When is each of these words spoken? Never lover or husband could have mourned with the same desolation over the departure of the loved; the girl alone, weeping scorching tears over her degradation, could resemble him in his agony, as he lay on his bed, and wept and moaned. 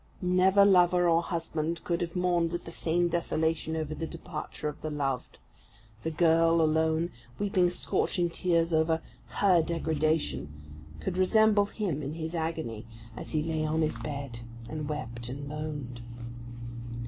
Never 0.23 0.65
lover 0.65 1.07
or 1.07 1.21
husband 1.21 1.83
could 1.83 2.01
have 2.01 2.15
mourned 2.15 2.51
with 2.51 2.65
the 2.65 2.71
same 2.71 3.07
desolation 3.07 3.75
over 3.75 3.93
the 3.93 4.07
departure 4.07 4.67
of 4.67 4.81
the 4.81 4.89
loved; 4.89 5.37
the 6.01 6.09
girl 6.09 6.59
alone, 6.59 7.11
weeping 7.37 7.69
scorching 7.69 8.27
tears 8.27 8.73
over 8.73 8.99
her 9.27 9.61
degradation, 9.61 10.51
could 11.01 11.17
resemble 11.17 11.65
him 11.65 12.01
in 12.01 12.13
his 12.15 12.33
agony, 12.33 12.87
as 13.15 13.33
he 13.33 13.43
lay 13.43 13.63
on 13.63 13.81
his 13.83 13.99
bed, 13.99 14.39
and 14.67 14.89
wept 14.89 15.29
and 15.29 15.47
moaned. 15.47 16.01